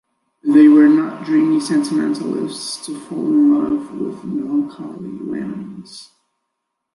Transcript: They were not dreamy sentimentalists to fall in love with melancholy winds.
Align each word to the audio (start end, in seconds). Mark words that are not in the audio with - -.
They 0.43 0.67
were 0.67 0.89
not 0.89 1.25
dreamy 1.25 1.59
sentimentalists 1.59 2.83
to 2.87 2.99
fall 2.99 3.23
in 3.27 3.53
love 3.53 3.91
with 3.91 4.23
melancholy 4.23 5.09
winds. 5.17 6.09